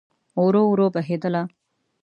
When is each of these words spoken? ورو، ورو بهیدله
ورو، 0.43 0.61
ورو 0.71 0.87
بهیدله 0.95 1.41